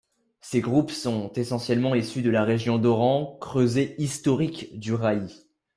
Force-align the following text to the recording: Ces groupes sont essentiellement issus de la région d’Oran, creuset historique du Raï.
Ces 0.39 0.61
groupes 0.61 0.89
sont 0.89 1.31
essentiellement 1.33 1.93
issus 1.93 2.23
de 2.23 2.31
la 2.31 2.43
région 2.43 2.79
d’Oran, 2.79 3.37
creuset 3.39 3.93
historique 3.99 4.79
du 4.79 4.95
Raï. 4.95 5.29